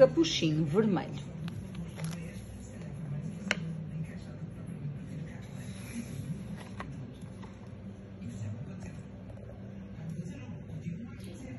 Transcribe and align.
capuchinho 0.00 0.64
vermelho. 0.64 1.10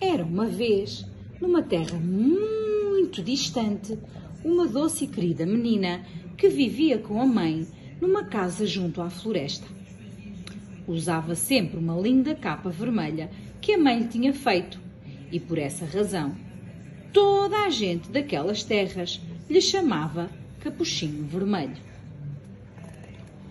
Era 0.01 0.23
uma 0.23 0.47
vez, 0.47 1.05
numa 1.39 1.61
terra 1.61 1.99
muito 1.99 3.21
distante, 3.21 3.99
uma 4.43 4.67
doce 4.67 5.05
e 5.05 5.07
querida 5.07 5.45
menina 5.45 6.03
que 6.35 6.49
vivia 6.49 6.97
com 6.97 7.21
a 7.21 7.25
mãe 7.27 7.67
numa 8.01 8.25
casa 8.25 8.65
junto 8.65 9.03
à 9.03 9.09
floresta. 9.11 9.67
Usava 10.87 11.35
sempre 11.35 11.77
uma 11.77 11.95
linda 11.95 12.33
capa 12.33 12.71
vermelha 12.71 13.29
que 13.61 13.73
a 13.73 13.77
mãe 13.77 13.99
lhe 13.99 14.07
tinha 14.07 14.33
feito 14.33 14.81
e 15.31 15.39
por 15.39 15.59
essa 15.59 15.85
razão 15.85 16.35
toda 17.13 17.65
a 17.65 17.69
gente 17.69 18.09
daquelas 18.09 18.63
terras 18.63 19.21
lhe 19.49 19.61
chamava 19.61 20.29
Capuchinho 20.59 21.25
Vermelho. 21.25 21.77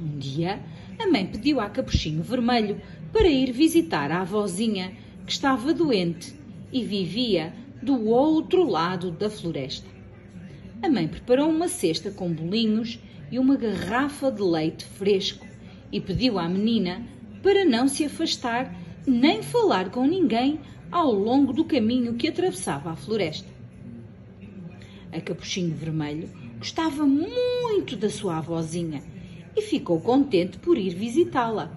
Um 0.00 0.18
dia, 0.18 0.60
a 0.98 1.06
mãe 1.06 1.26
pediu 1.26 1.60
a 1.60 1.68
Capuchinho 1.68 2.22
Vermelho 2.22 2.80
para 3.12 3.28
ir 3.28 3.52
visitar 3.52 4.10
a 4.10 4.22
avózinha 4.22 4.92
que 5.26 5.32
estava 5.32 5.74
doente 5.74 6.34
e 6.72 6.84
vivia 6.84 7.52
do 7.82 8.08
outro 8.08 8.68
lado 8.68 9.10
da 9.10 9.28
floresta. 9.28 9.88
A 10.82 10.88
mãe 10.88 11.06
preparou 11.06 11.50
uma 11.50 11.68
cesta 11.68 12.10
com 12.10 12.32
bolinhos 12.32 12.98
e 13.30 13.38
uma 13.38 13.56
garrafa 13.56 14.30
de 14.30 14.42
leite 14.42 14.84
fresco 14.84 15.46
e 15.92 16.00
pediu 16.00 16.38
à 16.38 16.48
menina 16.48 17.02
para 17.42 17.64
não 17.64 17.86
se 17.88 18.04
afastar 18.04 18.74
nem 19.06 19.42
falar 19.42 19.90
com 19.90 20.06
ninguém 20.06 20.60
ao 20.90 21.12
longo 21.12 21.52
do 21.52 21.64
caminho 21.64 22.14
que 22.14 22.28
atravessava 22.28 22.90
a 22.90 22.96
floresta. 22.96 23.49
A 25.12 25.20
Capuchinho 25.20 25.74
Vermelho 25.74 26.28
gostava 26.58 27.04
muito 27.04 27.96
da 27.96 28.08
sua 28.08 28.38
avózinha 28.38 29.02
e 29.56 29.62
ficou 29.62 30.00
contente 30.00 30.58
por 30.58 30.78
ir 30.78 30.94
visitá-la. 30.94 31.72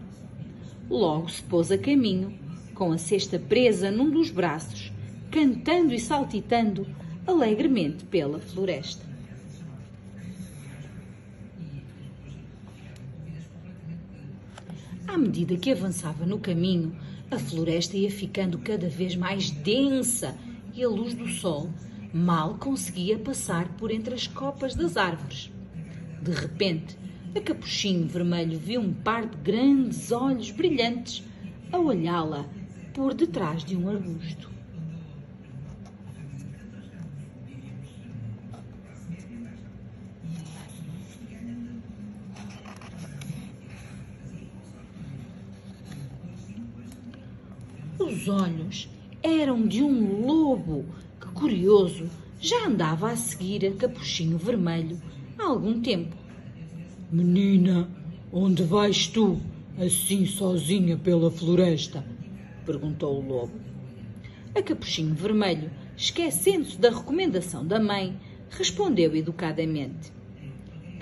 Logo 0.87 1.29
se 1.29 1.41
pôs 1.41 1.71
a 1.71 1.77
caminho, 1.77 2.37
com 2.75 2.91
a 2.91 2.97
cesta 2.97 3.39
presa 3.39 3.89
num 3.89 4.09
dos 4.09 4.29
braços, 4.29 4.91
cantando 5.31 5.93
e 5.93 5.99
saltitando 5.99 6.85
alegremente 7.25 8.03
pela 8.05 8.39
floresta. 8.39 9.03
À 15.07 15.17
medida 15.17 15.57
que 15.57 15.71
avançava 15.71 16.25
no 16.25 16.37
caminho, 16.37 16.95
a 17.31 17.39
floresta 17.39 17.97
ia 17.97 18.11
ficando 18.11 18.59
cada 18.59 18.89
vez 18.89 19.15
mais 19.15 19.49
densa 19.49 20.37
e 20.73 20.83
a 20.83 20.89
luz 20.89 21.15
do 21.15 21.27
sol 21.27 21.69
mal 22.13 22.57
conseguia 22.59 23.17
passar 23.17 23.67
por 23.69 23.89
entre 23.89 24.13
as 24.13 24.27
copas 24.27 24.75
das 24.75 24.97
árvores. 24.97 25.51
De 26.21 26.31
repente, 26.31 26.95
a 27.35 27.41
capuchinho 27.41 28.07
vermelho 28.07 28.59
viu 28.59 28.79
um 28.79 28.93
par 28.93 29.25
de 29.25 29.35
grandes 29.37 30.11
olhos 30.11 30.51
brilhantes 30.51 31.23
a 31.71 31.79
olhá-la 31.79 32.45
por 32.93 33.15
detrás 33.15 33.63
de 33.63 33.75
um 33.75 33.89
arbusto. 33.89 34.53
Os 47.97 48.27
olhos 48.27 48.87
eram 49.23 49.65
de 49.65 49.81
um 49.81 50.25
lobo 50.25 50.85
curioso, 51.43 52.09
já 52.39 52.67
andava 52.67 53.11
a 53.11 53.17
seguir 53.17 53.65
a 53.65 53.71
Capuchinho 53.73 54.37
Vermelho 54.37 54.97
há 55.37 55.43
algum 55.43 55.81
tempo. 55.81 56.15
Menina, 57.11 57.89
onde 58.31 58.63
vais 58.63 59.07
tu, 59.07 59.41
assim 59.77 60.25
sozinha 60.25 60.95
pela 60.97 61.29
floresta? 61.29 62.01
perguntou 62.65 63.21
o 63.21 63.27
lobo. 63.27 63.51
A 64.55 64.61
Capuchinho 64.61 65.13
Vermelho, 65.13 65.69
esquecendo-se 65.97 66.79
da 66.79 66.89
recomendação 66.89 67.67
da 67.67 67.77
mãe, 67.77 68.17
respondeu 68.49 69.13
educadamente: 69.13 70.13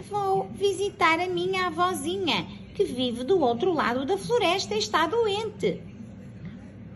Vou 0.10 0.50
visitar 0.56 1.20
a 1.20 1.28
minha 1.28 1.68
avózinha, 1.68 2.48
que 2.74 2.84
vive 2.84 3.24
do 3.24 3.40
outro 3.40 3.72
lado 3.72 4.08
da 4.08 4.18
floresta 4.18 4.74
e 4.74 4.80
está 4.80 5.06
doente. 5.06 5.91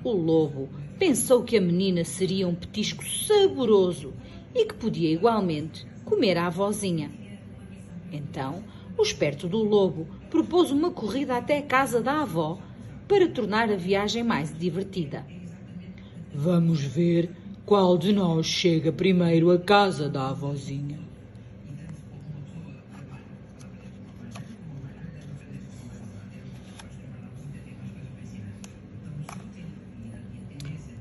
O 0.06 0.12
lobo 0.12 0.70
pensou 1.00 1.42
que 1.42 1.58
a 1.58 1.62
menina 1.62 2.04
seria 2.04 2.48
um 2.48 2.54
petisco 2.54 3.04
saboroso 3.04 4.14
e 4.54 4.64
que 4.64 4.76
podia 4.76 5.12
igualmente 5.12 5.84
comer 6.06 6.38
a 6.38 6.46
avózinha. 6.46 7.10
Então, 8.12 8.64
o 8.96 9.02
esperto 9.02 9.48
do 9.48 9.58
lobo 9.58 10.06
propôs 10.30 10.70
uma 10.70 10.92
corrida 10.92 11.36
até 11.36 11.58
a 11.58 11.64
casa 11.64 12.02
da 12.02 12.22
avó 12.22 12.60
para 13.08 13.28
tornar 13.28 13.72
a 13.72 13.76
viagem 13.76 14.24
mais 14.24 14.56
divertida. 14.56 15.26
Vamos 16.32 16.82
ver 16.82 17.32
qual 17.66 17.98
de 17.98 18.14
nós 18.14 18.46
chega 18.46 18.92
primeiro 18.92 19.50
à 19.50 19.58
casa 19.58 20.08
da 20.08 20.30
avózinha. 20.30 21.05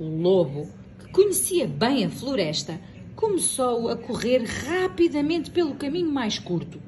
O 0.04 0.20
lobo, 0.20 0.68
que 0.98 1.08
conhecia 1.08 1.66
bem 1.66 2.04
a 2.04 2.10
floresta, 2.10 2.78
começou 3.16 3.88
a 3.88 3.96
correr 3.96 4.44
rapidamente 4.44 5.50
pelo 5.50 5.76
caminho 5.76 6.12
mais 6.12 6.38
curto, 6.38 6.78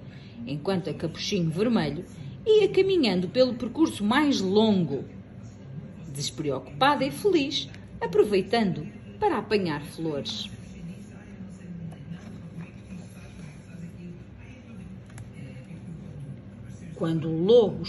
enquanto 0.46 0.90
a 0.90 0.92
Capuchinho 0.92 1.50
Vermelho 1.50 2.04
ia 2.44 2.68
caminhando 2.68 3.26
pelo 3.26 3.54
percurso 3.54 4.04
mais 4.04 4.42
longo, 4.42 5.06
despreocupada 6.12 7.06
e 7.06 7.10
feliz, 7.10 7.70
aproveitando 7.98 8.86
para 9.18 9.38
apanhar 9.38 9.82
flores. 9.82 10.50
Quando 16.94 17.30
o 17.30 17.44
lobo 17.44 17.82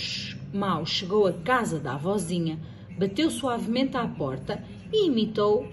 mau 0.53 0.85
chegou 0.85 1.27
à 1.27 1.33
casa 1.33 1.81
da 1.81 1.95
avózinha, 1.95 2.57
bateu 2.97 3.29
suavemente 3.29 3.97
à 3.97 4.07
porta 4.07 4.63
e 4.91 5.07
imitou 5.07 5.67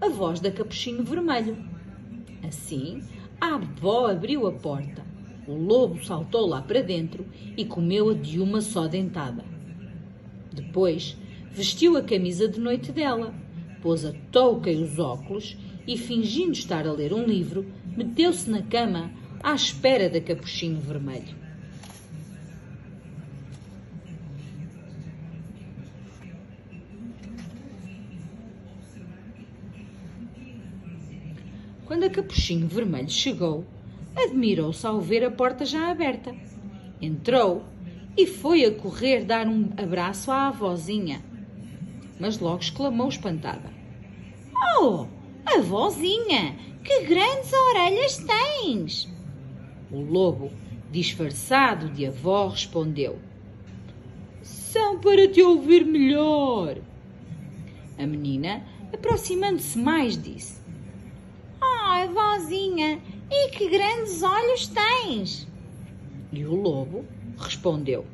a 0.00 0.08
voz 0.08 0.40
da 0.40 0.50
Capuchinho 0.50 1.04
Vermelho. 1.04 1.56
Assim, 2.46 3.02
a 3.40 3.54
avó 3.54 4.06
abriu 4.06 4.46
a 4.46 4.52
porta. 4.52 5.04
O 5.46 5.54
lobo 5.54 6.04
saltou 6.04 6.46
lá 6.46 6.62
para 6.62 6.82
dentro 6.82 7.26
e 7.56 7.64
comeu-a 7.64 8.14
de 8.14 8.40
uma 8.40 8.60
só 8.60 8.86
dentada. 8.86 9.44
Depois, 10.52 11.16
vestiu 11.50 11.96
a 11.96 12.02
camisa 12.02 12.48
de 12.48 12.60
noite 12.60 12.92
dela, 12.92 13.34
pôs 13.82 14.04
a 14.04 14.12
touca 14.30 14.70
e 14.70 14.82
os 14.82 14.98
óculos 14.98 15.56
e, 15.86 15.96
fingindo 15.96 16.52
estar 16.52 16.86
a 16.86 16.92
ler 16.92 17.12
um 17.12 17.24
livro, 17.24 17.66
meteu-se 17.96 18.48
na 18.50 18.62
cama 18.62 19.10
à 19.42 19.54
espera 19.54 20.08
da 20.08 20.20
Capuchinho 20.20 20.80
Vermelho. 20.80 21.39
Quando 32.00 32.12
a 32.12 32.14
Capuchinho 32.14 32.66
Vermelho 32.66 33.10
chegou, 33.10 33.62
admirou-se 34.16 34.86
ao 34.86 35.02
ver 35.02 35.22
a 35.22 35.30
porta 35.30 35.66
já 35.66 35.90
aberta. 35.90 36.34
Entrou 36.98 37.62
e 38.16 38.26
foi 38.26 38.64
a 38.64 38.74
correr 38.74 39.22
dar 39.22 39.46
um 39.46 39.68
abraço 39.76 40.30
à 40.30 40.48
avózinha. 40.48 41.22
Mas 42.18 42.38
logo 42.38 42.60
exclamou 42.60 43.10
espantada: 43.10 43.70
Oh, 44.80 45.04
avózinha, 45.44 46.56
que 46.82 47.02
grandes 47.02 47.52
orelhas 47.52 48.16
tens! 48.16 49.06
O 49.92 50.00
lobo, 50.00 50.50
disfarçado 50.90 51.90
de 51.90 52.06
avó, 52.06 52.48
respondeu: 52.48 53.18
São 54.40 54.98
para 55.00 55.28
te 55.28 55.42
ouvir 55.42 55.84
melhor. 55.84 56.78
A 57.98 58.06
menina, 58.06 58.64
aproximando-se 58.90 59.78
mais, 59.78 60.16
disse: 60.16 60.59
Oh, 61.92 62.12
vozinha, 62.12 63.02
e 63.28 63.48
que 63.48 63.68
grandes 63.68 64.22
olhos 64.22 64.68
tens! 64.68 65.48
E 66.32 66.44
o 66.44 66.54
lobo 66.54 67.04
respondeu: 67.36 68.06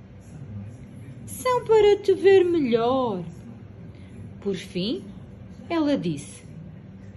São 1.26 1.62
para 1.62 1.94
te 1.98 2.14
ver 2.14 2.42
melhor. 2.42 3.22
Por 4.40 4.54
fim, 4.54 5.04
ela 5.68 5.98
disse: 5.98 6.42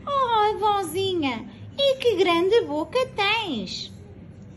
Oh, 0.06 0.58
vozinha, 0.60 1.50
e 1.78 1.96
que 1.96 2.18
grande 2.18 2.60
boca 2.66 3.08
tens! 3.16 3.94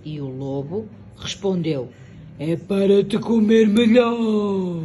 E 0.04 0.20
o 0.20 0.26
lobo 0.26 0.88
respondeu: 1.16 1.88
É 2.36 2.56
para 2.56 3.04
te 3.04 3.16
comer 3.16 3.68
melhor. 3.68 4.82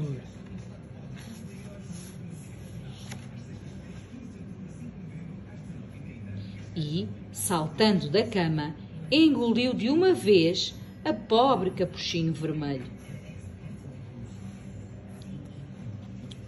E 6.79 7.07
saltando 7.47 8.09
da 8.09 8.23
cama, 8.23 8.75
engoliu 9.09 9.73
de 9.73 9.89
uma 9.89 10.13
vez 10.13 10.75
a 11.05 11.13
pobre 11.13 11.71
capuchinho 11.71 12.33
vermelho. 12.33 12.91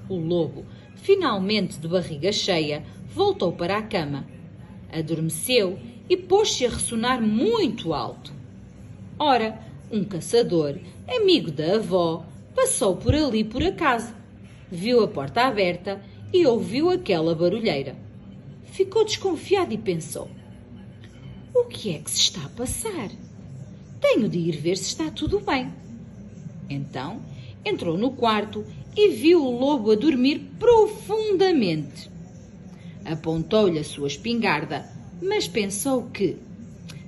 O 0.09 0.17
lobo, 0.17 0.65
finalmente 0.97 1.79
de 1.79 1.87
barriga 1.87 2.33
cheia, 2.33 2.83
voltou 3.15 3.53
para 3.53 3.77
a 3.77 3.81
cama. 3.81 4.27
Adormeceu 4.91 5.79
e 6.09 6.17
pôs-se 6.17 6.65
a 6.65 6.69
ressonar 6.69 7.21
muito 7.21 7.93
alto. 7.93 8.33
Ora, 9.17 9.57
um 9.89 10.03
caçador, 10.03 10.77
amigo 11.07 11.49
da 11.49 11.75
avó, 11.75 12.25
passou 12.53 12.97
por 12.97 13.15
ali 13.15 13.45
por 13.45 13.63
acaso. 13.63 14.13
Viu 14.69 15.01
a 15.01 15.07
porta 15.07 15.43
aberta 15.43 16.01
e 16.33 16.45
ouviu 16.45 16.89
aquela 16.89 17.33
barulheira. 17.33 17.95
Ficou 18.65 19.05
desconfiado 19.05 19.73
e 19.73 19.77
pensou: 19.77 20.29
O 21.53 21.65
que 21.65 21.95
é 21.95 21.99
que 21.99 22.11
se 22.11 22.19
está 22.19 22.45
a 22.45 22.49
passar? 22.49 23.09
Tenho 23.99 24.29
de 24.29 24.37
ir 24.37 24.57
ver 24.57 24.77
se 24.77 24.85
está 24.85 25.09
tudo 25.09 25.39
bem. 25.39 25.71
Então 26.69 27.21
entrou 27.65 27.97
no 27.97 28.11
quarto 28.11 28.65
e 28.95 29.09
viu 29.09 29.43
o 29.43 29.59
lobo 29.59 29.91
a 29.91 29.95
dormir 29.95 30.39
profundamente. 30.59 32.09
Apontou-lhe 33.05 33.79
a 33.79 33.83
sua 33.83 34.07
espingarda, 34.07 34.85
mas 35.21 35.47
pensou 35.47 36.03
que, 36.03 36.37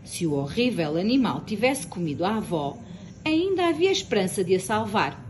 se 0.03 0.25
o 0.25 0.33
horrível 0.33 0.97
animal 0.97 1.41
tivesse 1.45 1.85
comido 1.85 2.25
a 2.25 2.37
avó, 2.37 2.77
ainda 3.23 3.67
havia 3.67 3.91
esperança 3.91 4.43
de 4.43 4.55
a 4.55 4.59
salvar. 4.59 5.23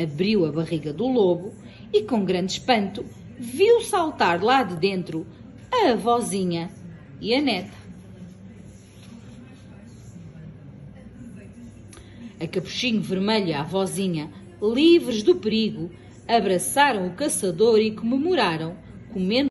Abriu 0.00 0.44
a 0.44 0.52
barriga 0.52 0.92
do 0.92 1.06
lobo 1.06 1.52
e, 1.92 2.02
com 2.02 2.24
grande 2.24 2.52
espanto, 2.52 3.04
viu 3.38 3.80
saltar 3.80 4.42
lá 4.42 4.62
de 4.62 4.76
dentro 4.76 5.26
a 5.72 5.92
avózinha 5.92 6.70
e 7.20 7.34
a 7.34 7.40
neta. 7.40 7.80
A 12.42 12.48
capuchinho 12.48 13.02
vermelho 13.02 13.48
e 13.48 13.52
a 13.52 13.60
avózinha, 13.60 14.32
livres 14.62 15.22
do 15.22 15.36
perigo, 15.36 15.90
abraçaram 16.26 17.06
o 17.06 17.14
caçador 17.14 17.78
e 17.78 17.94
comemoraram, 17.94 18.74
comendo. 19.12 19.50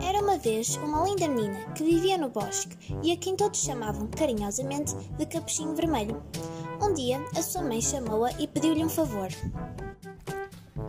Era 0.00 0.20
uma 0.22 0.38
vez 0.38 0.76
uma 0.76 1.02
linda 1.02 1.26
menina 1.26 1.72
que 1.74 1.82
vivia 1.82 2.16
no 2.16 2.28
bosque 2.28 2.76
e 3.02 3.10
a 3.10 3.16
quem 3.16 3.34
todos 3.34 3.64
chamavam 3.64 4.06
carinhosamente 4.06 4.94
de 5.18 5.26
Capuchinho 5.26 5.74
Vermelho. 5.74 6.22
Um 6.80 6.94
dia, 6.94 7.18
a 7.36 7.42
sua 7.42 7.62
mãe 7.62 7.80
chamou-a 7.80 8.30
e 8.38 8.46
pediu-lhe 8.46 8.84
um 8.84 8.88
favor. 8.88 9.28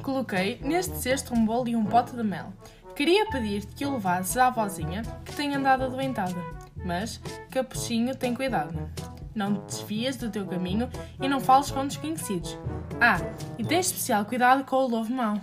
Coloquei 0.04 0.60
neste 0.62 0.96
cesto 0.98 1.34
um 1.34 1.44
bolo 1.44 1.68
e 1.68 1.76
um 1.76 1.86
pote 1.86 2.16
de 2.16 2.24
mel. 2.24 2.54
Queria 2.98 3.30
pedir-te 3.30 3.76
que 3.76 3.86
o 3.86 3.94
levasses 3.94 4.36
à 4.38 4.48
avózinha 4.48 5.04
que 5.24 5.36
tem 5.36 5.54
andado 5.54 5.84
adoentada. 5.84 6.34
Mas, 6.84 7.22
Capuchinho, 7.52 8.16
tem 8.16 8.34
cuidado. 8.34 8.74
Não 9.36 9.54
te 9.54 9.76
desvias 9.76 10.18
do 10.18 10.32
teu 10.32 10.48
caminho 10.48 10.90
e 11.22 11.30
não 11.30 11.40
fales 11.40 11.70
com 11.70 11.86
desconhecidos. 11.86 12.58
Ah, 13.00 13.20
e 13.56 13.64
tens 13.64 13.86
especial 13.86 14.26
cuidado 14.26 14.66
com 14.66 14.78
o 14.78 14.88
lobo 14.88 15.14
mau. 15.14 15.40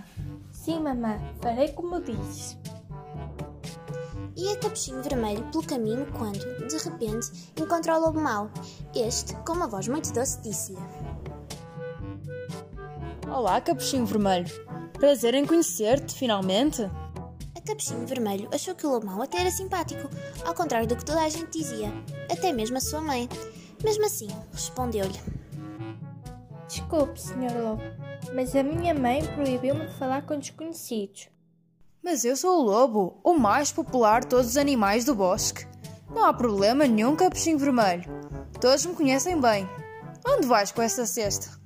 Sim, 0.51 0.81
mamã, 0.81 1.17
farei 1.41 1.69
como 1.69 2.01
dizes. 2.01 2.57
Ia 4.35 4.57
Capuchinho 4.57 5.01
Vermelho 5.01 5.45
pelo 5.45 5.63
caminho 5.63 6.05
quando, 6.07 6.67
de 6.67 6.77
repente, 6.77 7.53
encontrou 7.57 7.95
o 7.95 8.01
lobo 8.01 8.19
mau. 8.19 8.51
Este, 8.93 9.33
com 9.33 9.53
uma 9.53 9.67
voz 9.67 9.87
muito 9.87 10.11
doce, 10.11 10.41
disse-lhe: 10.41 10.77
Olá, 13.29 13.61
Capuchinho 13.61 14.05
Vermelho. 14.05 14.51
Prazer 14.99 15.33
em 15.35 15.45
conhecer-te, 15.45 16.13
finalmente. 16.15 16.85
Capuchinho 17.65 18.05
Vermelho 18.05 18.47
achou 18.53 18.75
que 18.75 18.85
o 18.85 18.91
lobo 18.91 19.07
mau 19.07 19.21
até 19.21 19.39
era 19.39 19.49
simpático, 19.49 20.07
ao 20.45 20.53
contrário 20.53 20.87
do 20.87 20.95
que 20.95 21.03
toda 21.03 21.21
a 21.21 21.29
gente 21.29 21.57
dizia, 21.57 21.91
até 22.31 22.53
mesmo 22.53 22.77
a 22.77 22.81
sua 22.81 23.01
mãe. 23.01 23.27
Mesmo 23.83 24.05
assim, 24.05 24.27
respondeu-lhe: 24.53 25.19
Desculpe, 26.67 27.19
Sr. 27.19 27.57
Lobo, 27.59 27.83
mas 28.33 28.55
a 28.55 28.61
minha 28.61 28.93
mãe 28.93 29.25
proibiu-me 29.33 29.87
de 29.87 29.93
falar 29.95 30.25
com 30.25 30.37
desconhecidos. 30.37 31.29
Mas 32.03 32.23
eu 32.23 32.35
sou 32.35 32.59
o 32.59 32.63
lobo, 32.63 33.19
o 33.23 33.33
mais 33.33 33.71
popular 33.71 34.21
de 34.21 34.27
todos 34.27 34.51
os 34.51 34.57
animais 34.57 35.03
do 35.03 35.15
bosque. 35.15 35.65
Não 36.07 36.23
há 36.23 36.31
problema 36.31 36.85
nenhum, 36.85 37.15
Capuchinho 37.15 37.57
Vermelho. 37.57 38.05
Todos 38.61 38.85
me 38.85 38.93
conhecem 38.93 39.41
bem. 39.41 39.67
Onde 40.27 40.47
vais 40.47 40.71
com 40.71 40.83
essa 40.83 41.05
cesta? 41.05 41.64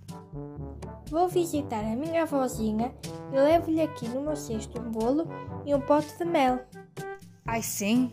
Vou 1.09 1.27
visitar 1.27 1.79
a 1.83 1.95
minha 1.95 2.23
avózinha 2.23 2.93
e 3.31 3.35
levo-lhe 3.35 3.81
aqui 3.81 4.07
no 4.07 4.21
meu 4.21 4.35
cesto 4.35 4.79
um 4.79 4.91
bolo 4.91 5.27
e 5.65 5.73
um 5.73 5.81
pote 5.81 6.15
de 6.17 6.25
mel. 6.25 6.59
Ai 7.47 7.61
sim? 7.63 8.11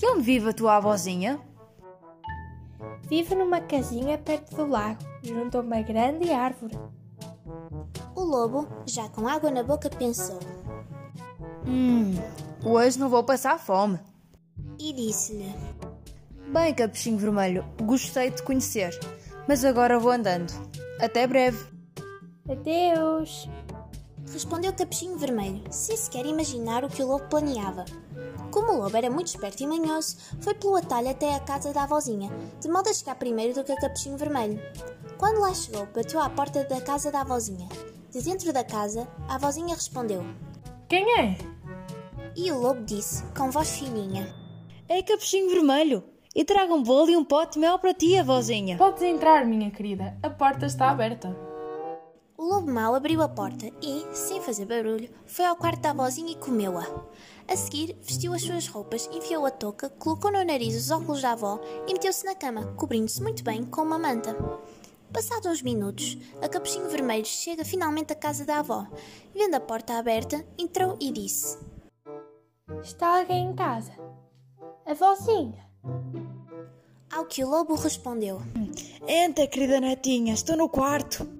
E 0.00 0.06
onde 0.06 0.22
vive 0.22 0.48
a 0.48 0.52
tua 0.52 0.76
avózinha? 0.76 1.38
Vive 3.02 3.34
numa 3.34 3.60
casinha 3.60 4.16
perto 4.18 4.54
do 4.56 4.66
lago, 4.66 4.98
junto 5.22 5.58
a 5.58 5.60
uma 5.60 5.80
grande 5.82 6.30
árvore. 6.30 6.78
O 8.14 8.22
lobo, 8.22 8.66
já 8.86 9.08
com 9.08 9.26
água 9.28 9.50
na 9.50 9.62
boca, 9.62 9.88
pensou 9.90 10.38
Hum, 11.66 12.14
hoje 12.64 12.98
não 12.98 13.08
vou 13.10 13.22
passar 13.24 13.58
fome. 13.58 13.98
e 14.78 14.92
disse-lhe: 14.92 15.54
Bem, 16.52 16.74
Capuchinho 16.74 17.18
Vermelho, 17.18 17.64
gostei 17.82 18.30
de 18.30 18.36
te 18.36 18.42
conhecer, 18.42 18.98
mas 19.46 19.64
agora 19.64 19.98
vou 19.98 20.10
andando. 20.12 20.50
Até 21.00 21.26
breve. 21.26 21.77
Adeus! 22.50 23.48
Respondeu 24.32 24.72
Capuchinho 24.72 25.18
Vermelho, 25.18 25.62
sem 25.70 25.96
sequer 25.96 26.24
imaginar 26.24 26.84
o 26.84 26.88
que 26.88 27.02
o 27.02 27.06
lobo 27.06 27.24
planeava. 27.28 27.84
Como 28.50 28.72
o 28.72 28.82
lobo 28.82 28.96
era 28.96 29.10
muito 29.10 29.28
esperto 29.28 29.62
e 29.62 29.66
manhoso, 29.66 30.16
foi 30.40 30.54
pelo 30.54 30.76
atalho 30.76 31.10
até 31.10 31.34
à 31.34 31.40
casa 31.40 31.72
da 31.72 31.82
avózinha, 31.82 32.30
de 32.60 32.68
modo 32.68 32.88
a 32.88 32.94
chegar 32.94 33.16
primeiro 33.16 33.54
do 33.54 33.64
que 33.64 33.72
a 33.72 33.76
Capuchinho 33.80 34.16
Vermelho. 34.16 34.60
Quando 35.18 35.40
lá 35.40 35.52
chegou, 35.54 35.86
bateu 35.94 36.20
à 36.20 36.30
porta 36.30 36.64
da 36.64 36.80
casa 36.80 37.10
da 37.10 37.20
avózinha. 37.20 37.68
De 38.10 38.22
dentro 38.22 38.52
da 38.52 38.64
casa, 38.64 39.06
a 39.28 39.34
avózinha 39.34 39.74
respondeu. 39.74 40.24
Quem 40.88 41.20
é? 41.20 41.36
E 42.34 42.50
o 42.50 42.58
lobo 42.58 42.82
disse, 42.84 43.24
com 43.36 43.50
voz 43.50 43.78
fininha: 43.78 44.34
É 44.88 45.02
Capuchinho 45.02 45.50
Vermelho. 45.50 46.04
E 46.34 46.44
traga 46.44 46.72
um 46.72 46.82
bolo 46.82 47.10
e 47.10 47.16
um 47.16 47.24
pote 47.24 47.54
de 47.54 47.58
mel 47.58 47.78
para 47.78 47.92
ti, 47.92 48.16
avózinha. 48.16 48.78
Podes 48.78 49.02
entrar, 49.02 49.44
minha 49.44 49.70
querida. 49.70 50.16
A 50.22 50.30
porta 50.30 50.66
está 50.66 50.90
aberta. 50.90 51.47
O 52.38 52.44
lobo 52.44 52.70
mau 52.70 52.94
abriu 52.94 53.20
a 53.20 53.28
porta 53.28 53.66
e, 53.82 54.06
sem 54.14 54.40
fazer 54.40 54.64
barulho, 54.64 55.10
foi 55.26 55.44
ao 55.44 55.56
quarto 55.56 55.80
da 55.80 55.90
avózinha 55.90 56.30
e 56.30 56.36
comeu-a. 56.36 56.86
A 57.48 57.56
seguir, 57.56 57.96
vestiu 58.00 58.32
as 58.32 58.42
suas 58.42 58.68
roupas, 58.68 59.10
enfiou 59.12 59.44
a 59.44 59.50
touca, 59.50 59.90
colocou 59.90 60.30
no 60.30 60.44
nariz 60.44 60.76
os 60.76 60.88
óculos 60.88 61.20
da 61.20 61.32
avó 61.32 61.58
e 61.88 61.92
meteu-se 61.92 62.24
na 62.24 62.36
cama, 62.36 62.72
cobrindo-se 62.76 63.20
muito 63.20 63.42
bem 63.42 63.64
com 63.64 63.82
uma 63.82 63.98
manta. 63.98 64.36
Passados 65.12 65.50
uns 65.50 65.62
minutos, 65.62 66.16
a 66.40 66.48
Capuchinho 66.48 66.88
Vermelho 66.88 67.24
chega 67.26 67.64
finalmente 67.64 68.12
à 68.12 68.16
casa 68.16 68.44
da 68.44 68.60
avó. 68.60 68.86
Vendo 69.34 69.56
a 69.56 69.60
porta 69.60 69.98
aberta, 69.98 70.46
entrou 70.56 70.96
e 71.00 71.10
disse: 71.10 71.58
Está 72.84 73.18
alguém 73.18 73.50
em 73.50 73.56
casa? 73.56 73.90
Avózinha? 74.86 75.68
Ao 77.10 77.24
que 77.24 77.42
o 77.42 77.50
lobo 77.50 77.74
respondeu. 77.74 78.40
Entra, 79.08 79.48
querida 79.48 79.80
netinha, 79.80 80.34
estou 80.34 80.56
no 80.56 80.68
quarto. 80.68 81.37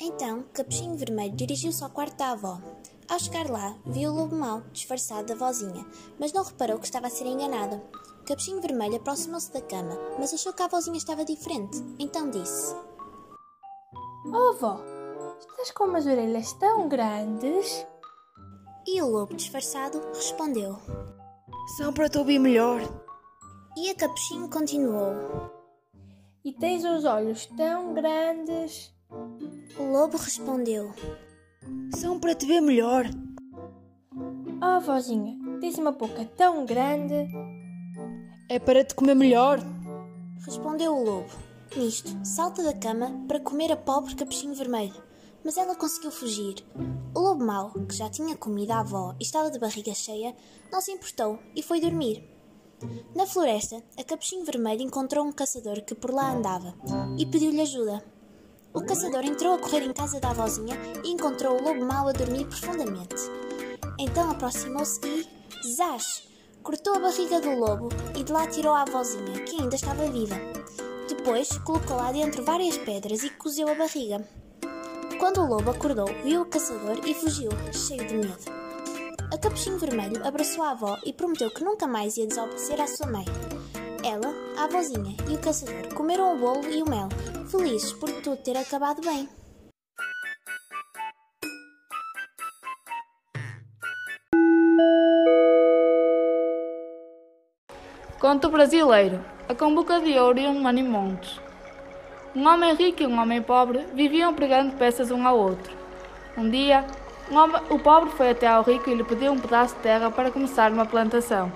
Então, 0.00 0.44
Capuchinho 0.52 0.96
Vermelho 0.96 1.34
dirigiu-se 1.34 1.82
ao 1.82 1.90
quarto 1.90 2.16
da 2.16 2.30
avó. 2.30 2.60
Ao 3.08 3.18
chegar 3.18 3.50
lá, 3.50 3.76
viu 3.84 4.12
o 4.12 4.14
lobo 4.14 4.36
mau, 4.36 4.62
disfarçado 4.72 5.26
da 5.26 5.34
vozinha, 5.34 5.84
mas 6.20 6.32
não 6.32 6.44
reparou 6.44 6.78
que 6.78 6.84
estava 6.84 7.08
a 7.08 7.10
ser 7.10 7.26
enganada. 7.26 7.82
Capuchinho 8.24 8.60
Vermelho 8.60 8.96
aproximou-se 8.96 9.52
da 9.52 9.60
cama, 9.60 9.98
mas 10.16 10.32
achou 10.32 10.52
que 10.52 10.62
a 10.62 10.68
vozinha 10.68 10.96
estava 10.96 11.24
diferente. 11.24 11.78
Então 11.98 12.30
disse: 12.30 12.76
Oh, 14.26 14.50
avó, 14.50 14.80
estás 15.40 15.72
com 15.72 15.84
umas 15.84 16.06
orelhas 16.06 16.52
tão 16.52 16.88
grandes. 16.88 17.84
E 18.86 19.02
o 19.02 19.08
lobo, 19.08 19.34
disfarçado, 19.34 20.00
respondeu. 20.14 20.78
São 21.76 21.92
para 21.92 22.08
te 22.08 22.18
ouvir 22.18 22.38
melhor. 22.38 22.80
E 23.76 23.90
a 23.90 23.94
Capuchinho 23.96 24.48
continuou. 24.48 25.12
E 26.44 26.52
tens 26.52 26.84
os 26.84 27.04
olhos 27.04 27.46
tão 27.46 27.94
grandes. 27.94 28.96
O 29.10 29.82
lobo 29.90 30.18
respondeu. 30.18 30.92
São 31.96 32.20
para 32.20 32.34
te 32.34 32.46
ver 32.46 32.60
melhor. 32.60 33.06
Oh, 34.60 34.64
avózinha, 34.64 35.38
tens 35.60 35.78
uma 35.78 35.92
boca 35.92 36.24
tão 36.36 36.66
grande. 36.66 37.14
É 38.50 38.58
para 38.58 38.84
te 38.84 38.94
comer 38.94 39.14
melhor. 39.14 39.60
Respondeu 40.44 40.94
o 40.94 41.04
lobo. 41.04 41.30
Nisto, 41.76 42.10
salta 42.24 42.62
da 42.62 42.72
cama 42.72 43.24
para 43.26 43.40
comer 43.40 43.72
a 43.72 43.76
pobre 43.76 44.14
capuchinho 44.14 44.54
vermelho. 44.54 45.02
Mas 45.44 45.56
ela 45.56 45.74
conseguiu 45.74 46.10
fugir. 46.10 46.64
O 47.14 47.20
lobo 47.20 47.44
mau, 47.44 47.70
que 47.70 47.94
já 47.94 48.10
tinha 48.10 48.36
comido 48.36 48.72
a 48.72 48.80
avó 48.80 49.14
e 49.18 49.22
estava 49.22 49.50
de 49.50 49.58
barriga 49.58 49.94
cheia, 49.94 50.36
não 50.70 50.80
se 50.80 50.92
importou 50.92 51.38
e 51.54 51.62
foi 51.62 51.80
dormir. 51.80 52.28
Na 53.14 53.26
floresta, 53.26 53.82
a 53.96 54.04
capuchinho 54.04 54.44
vermelho 54.44 54.82
encontrou 54.82 55.24
um 55.24 55.32
caçador 55.32 55.82
que 55.82 55.94
por 55.94 56.12
lá 56.12 56.32
andava 56.32 56.74
e 57.18 57.24
pediu-lhe 57.24 57.60
ajuda. 57.60 58.04
O 58.78 58.86
caçador 58.86 59.24
entrou 59.24 59.54
a 59.54 59.58
correr 59.58 59.82
em 59.82 59.92
casa 59.92 60.20
da 60.20 60.30
avózinha 60.30 60.76
e 61.02 61.10
encontrou 61.10 61.58
o 61.58 61.64
lobo 61.64 61.84
mau 61.84 62.06
a 62.06 62.12
dormir 62.12 62.46
profundamente. 62.46 63.16
Então 63.98 64.30
aproximou-se 64.30 65.00
e, 65.04 65.74
zás, 65.74 66.22
cortou 66.62 66.94
a 66.94 67.00
barriga 67.00 67.40
do 67.40 67.58
lobo 67.58 67.88
e 68.16 68.22
de 68.22 68.30
lá 68.30 68.46
tirou 68.46 68.72
a 68.72 68.82
avózinha, 68.82 69.42
que 69.42 69.60
ainda 69.60 69.74
estava 69.74 70.06
viva. 70.06 70.36
Depois 71.08 71.58
colocou 71.58 71.96
lá 71.96 72.12
dentro 72.12 72.44
várias 72.44 72.78
pedras 72.78 73.24
e 73.24 73.30
cozeu 73.30 73.68
a 73.68 73.74
barriga. 73.74 74.24
Quando 75.18 75.40
o 75.40 75.48
lobo 75.48 75.72
acordou, 75.72 76.06
viu 76.22 76.42
o 76.42 76.46
caçador 76.46 77.00
e 77.04 77.12
fugiu, 77.14 77.50
cheio 77.72 78.06
de 78.06 78.14
medo. 78.14 78.58
A 79.32 79.36
Capuchinho 79.38 79.78
Vermelho 79.78 80.24
abraçou 80.24 80.62
a 80.62 80.70
avó 80.70 80.96
e 81.04 81.12
prometeu 81.12 81.50
que 81.50 81.64
nunca 81.64 81.88
mais 81.88 82.16
ia 82.16 82.28
desobedecer 82.28 82.80
à 82.80 82.86
sua 82.86 83.08
mãe. 83.08 83.24
Ela, 84.04 84.32
a 84.56 84.64
avózinha 84.64 85.16
e 85.28 85.34
o 85.34 85.38
caçador 85.38 85.92
comeram 85.94 86.32
o 86.32 86.38
bolo 86.38 86.64
e 86.70 86.80
o 86.80 86.88
mel, 86.88 87.08
felizes 87.48 87.92
por 87.92 88.10
tudo 88.10 88.36
ter 88.36 88.56
acabado 88.56 89.00
bem. 89.00 89.28
Conto 98.20 98.50
brasileiro: 98.50 99.24
A 99.48 99.54
Combuca 99.54 100.00
de 100.00 100.18
Ouro 100.18 100.38
e 100.38 100.46
um 100.46 100.60
Manimontes. 100.60 101.40
Um 102.34 102.46
homem 102.46 102.74
rico 102.74 103.02
e 103.02 103.06
um 103.06 103.18
homem 103.18 103.42
pobre 103.42 103.86
viviam 103.94 104.34
pregando 104.34 104.76
peças 104.76 105.10
um 105.10 105.26
ao 105.26 105.38
outro. 105.38 105.74
Um 106.36 106.48
dia, 106.50 106.84
um 107.30 107.36
homem, 107.36 107.60
o 107.70 107.78
pobre 107.78 108.10
foi 108.10 108.30
até 108.30 108.46
ao 108.46 108.62
rico 108.62 108.90
e 108.90 108.94
lhe 108.94 109.04
pediu 109.04 109.32
um 109.32 109.38
pedaço 109.38 109.74
de 109.76 109.80
terra 109.80 110.10
para 110.10 110.30
começar 110.30 110.70
uma 110.70 110.84
plantação. 110.84 111.50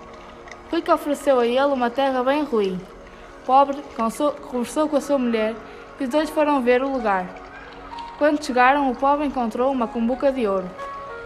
O 0.70 0.74
rico 0.74 0.92
ofereceu 0.92 1.38
a 1.38 1.46
ele 1.46 1.60
uma 1.60 1.90
terra 1.90 2.24
bem 2.24 2.44
ruim. 2.44 2.80
O 3.42 3.44
pobre 3.44 3.82
conversou 3.96 4.88
com 4.88 4.96
a 4.96 5.00
sua 5.00 5.18
mulher 5.18 5.54
os 6.00 6.08
dois 6.08 6.30
foram 6.30 6.60
ver 6.60 6.82
o 6.82 6.90
lugar. 6.90 7.26
Quando 8.18 8.44
chegaram, 8.44 8.90
o 8.90 8.94
pobre 8.94 9.26
encontrou 9.26 9.72
uma 9.72 9.88
cumbuca 9.88 10.30
de 10.30 10.46
ouro. 10.46 10.70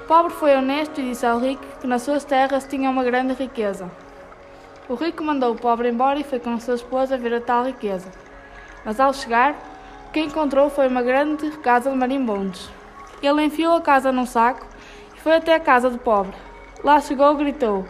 O 0.04 0.06
pobre 0.06 0.32
foi 0.32 0.56
honesto 0.56 1.00
e 1.00 1.04
disse 1.10 1.26
ao 1.26 1.38
rico 1.38 1.62
que 1.80 1.86
nas 1.86 2.02
suas 2.02 2.24
terras 2.24 2.66
tinha 2.66 2.88
uma 2.88 3.04
grande 3.04 3.34
riqueza. 3.34 3.90
O 4.88 4.94
rico 4.94 5.24
mandou 5.24 5.52
o 5.52 5.58
pobre 5.58 5.88
embora 5.88 6.18
e 6.18 6.24
foi 6.24 6.38
com 6.38 6.54
a 6.54 6.60
sua 6.60 6.76
esposa 6.76 7.18
ver 7.18 7.34
a 7.34 7.40
tal 7.40 7.64
riqueza. 7.64 8.08
Mas 8.84 9.00
ao 9.00 9.12
chegar, 9.12 9.54
o 10.08 10.12
que 10.12 10.20
encontrou 10.20 10.70
foi 10.70 10.86
uma 10.86 11.02
grande 11.02 11.50
casa 11.58 11.90
de 11.90 11.96
marimbondos. 11.96 12.70
Ele 13.20 13.44
enfiou 13.44 13.76
a 13.76 13.80
casa 13.80 14.12
num 14.12 14.26
saco 14.26 14.64
e 15.16 15.20
foi 15.20 15.34
até 15.34 15.54
a 15.54 15.60
casa 15.60 15.90
do 15.90 15.98
pobre. 15.98 16.34
Lá 16.84 17.00
chegou 17.00 17.32
e 17.32 17.36
gritou: 17.36 17.84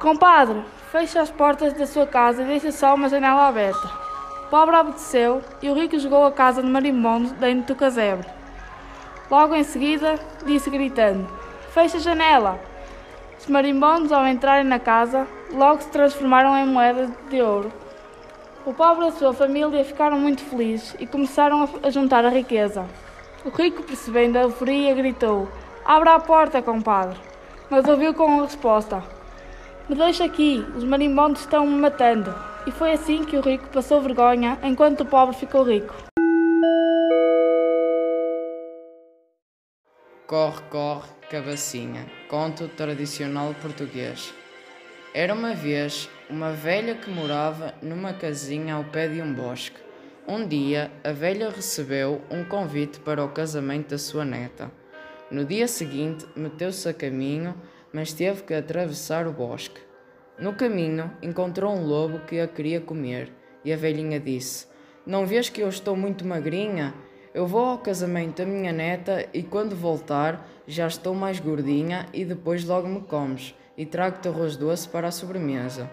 Compadre, 0.00 0.64
feche 0.90 1.18
as 1.18 1.30
portas 1.30 1.74
da 1.74 1.86
sua 1.86 2.06
casa 2.06 2.42
e 2.42 2.46
deixe 2.46 2.72
só 2.72 2.94
uma 2.94 3.08
janela 3.08 3.48
aberta. 3.48 4.07
O 4.48 4.50
pobre 4.50 4.74
obedeceu 4.76 5.42
e 5.60 5.68
o 5.68 5.74
rico 5.74 5.98
jogou 5.98 6.24
a 6.24 6.32
casa 6.32 6.62
de 6.62 6.68
marimbondo 6.70 7.34
dentro 7.34 7.74
do 7.74 7.78
casebre. 7.78 8.26
Logo 9.30 9.54
em 9.54 9.62
seguida, 9.62 10.18
disse 10.46 10.70
gritando: 10.70 11.28
Feche 11.74 11.98
a 11.98 12.00
janela! 12.00 12.58
Os 13.38 13.46
marimbondos, 13.46 14.10
ao 14.10 14.26
entrarem 14.26 14.64
na 14.64 14.78
casa, 14.78 15.26
logo 15.52 15.82
se 15.82 15.90
transformaram 15.90 16.56
em 16.56 16.64
moedas 16.64 17.10
de 17.28 17.42
ouro. 17.42 17.70
O 18.64 18.72
pobre 18.72 19.04
e 19.04 19.08
a 19.08 19.12
sua 19.12 19.34
família 19.34 19.84
ficaram 19.84 20.18
muito 20.18 20.42
felizes 20.42 20.96
e 20.98 21.06
começaram 21.06 21.68
a 21.82 21.90
juntar 21.90 22.24
a 22.24 22.30
riqueza. 22.30 22.86
O 23.44 23.50
rico, 23.50 23.82
percebendo 23.82 24.38
a 24.38 24.44
euforia, 24.44 24.94
gritou: 24.94 25.46
Abra 25.84 26.14
a 26.14 26.20
porta, 26.20 26.62
compadre! 26.62 27.18
Mas 27.68 27.86
ouviu 27.86 28.14
com 28.14 28.40
a 28.40 28.44
resposta: 28.44 29.04
Me 29.90 29.94
deixa 29.94 30.24
aqui, 30.24 30.66
os 30.74 30.84
marimbondos 30.84 31.42
estão 31.42 31.66
me 31.66 31.78
matando. 31.78 32.47
E 32.66 32.70
foi 32.70 32.92
assim 32.92 33.24
que 33.24 33.36
o 33.36 33.40
rico 33.40 33.68
passou 33.68 34.00
vergonha, 34.00 34.58
enquanto 34.62 35.00
o 35.00 35.06
pobre 35.06 35.34
ficou 35.34 35.62
rico. 35.62 35.94
Corre, 40.26 40.62
corre, 40.70 41.08
cabacinha. 41.30 42.06
Conto 42.28 42.68
tradicional 42.68 43.54
português. 43.62 44.34
Era 45.14 45.32
uma 45.32 45.54
vez 45.54 46.10
uma 46.28 46.52
velha 46.52 46.94
que 46.94 47.10
morava 47.10 47.74
numa 47.80 48.12
casinha 48.12 48.74
ao 48.74 48.84
pé 48.84 49.08
de 49.08 49.22
um 49.22 49.32
bosque. 49.32 49.80
Um 50.26 50.46
dia, 50.46 50.90
a 51.02 51.10
velha 51.12 51.48
recebeu 51.48 52.20
um 52.30 52.44
convite 52.44 53.00
para 53.00 53.24
o 53.24 53.30
casamento 53.30 53.88
da 53.88 53.98
sua 53.98 54.26
neta. 54.26 54.70
No 55.30 55.46
dia 55.46 55.66
seguinte, 55.66 56.26
meteu-se 56.36 56.86
a 56.86 56.92
caminho, 56.92 57.54
mas 57.90 58.12
teve 58.12 58.42
que 58.42 58.52
atravessar 58.52 59.26
o 59.26 59.32
bosque. 59.32 59.87
No 60.38 60.52
caminho, 60.52 61.10
encontrou 61.20 61.74
um 61.74 61.84
lobo 61.84 62.20
que 62.20 62.38
a 62.38 62.46
queria 62.46 62.80
comer, 62.80 63.32
e 63.64 63.72
a 63.72 63.76
velhinha 63.76 64.20
disse: 64.20 64.68
Não 65.04 65.26
vês 65.26 65.48
que 65.48 65.60
eu 65.60 65.68
estou 65.68 65.96
muito 65.96 66.24
magrinha? 66.24 66.94
Eu 67.34 67.44
vou 67.44 67.66
ao 67.66 67.78
casamento 67.78 68.38
da 68.38 68.46
minha 68.46 68.72
neta 68.72 69.28
e 69.34 69.42
quando 69.42 69.74
voltar 69.74 70.48
já 70.64 70.86
estou 70.86 71.12
mais 71.12 71.40
gordinha 71.40 72.06
e 72.12 72.24
depois 72.24 72.64
logo 72.64 72.86
me 72.86 73.00
comes 73.00 73.52
e 73.76 73.84
trago-te 73.84 74.28
arroz 74.28 74.56
doce 74.56 74.88
para 74.88 75.08
a 75.08 75.10
sobremesa. 75.10 75.90